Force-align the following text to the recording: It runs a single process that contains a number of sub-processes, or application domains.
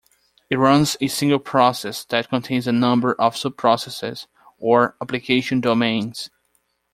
It 0.49 0.57
runs 0.57 0.97
a 0.99 1.07
single 1.07 1.37
process 1.37 2.03
that 2.05 2.29
contains 2.29 2.65
a 2.65 2.71
number 2.71 3.13
of 3.21 3.37
sub-processes, 3.37 4.25
or 4.57 4.95
application 4.99 5.61
domains. 5.61 6.31